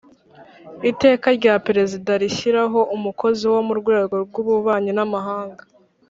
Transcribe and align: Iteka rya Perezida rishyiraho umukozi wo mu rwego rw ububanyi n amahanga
Iteka 0.91 1.27
rya 1.37 1.55
Perezida 1.65 2.11
rishyiraho 2.23 2.79
umukozi 2.95 3.43
wo 3.53 3.59
mu 3.67 3.73
rwego 3.79 4.13
rw 4.25 4.35
ububanyi 4.41 4.91
n 4.97 4.99
amahanga 5.05 5.63